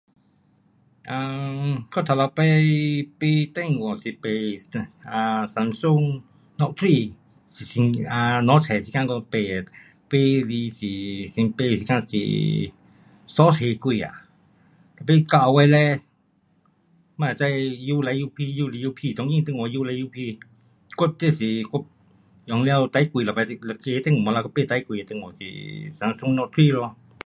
[0.01, 0.01] um 我头一次买
[3.55, 4.25] 电话是买
[5.13, 6.05] [um]samsung
[6.59, 7.07] note three,[um]
[7.53, 7.55] 刚
[8.63, 9.53] 出时间我买的，
[10.09, 10.11] 买
[10.49, 10.79] 来是
[11.33, 12.13] 新买的时间是
[13.35, 14.07] 三千多啊，
[15.07, 15.77] 买到后位嘞，
[17.17, 17.41] 哪会知
[17.85, 18.37] 越来越便，
[19.13, 20.37] 当今电话越来越便。
[20.97, 21.85] 我这是我
[22.45, 25.45] 用了最过一次的一个电话啦，我买最贵的电话是
[25.99, 26.95] samsung note three 咯。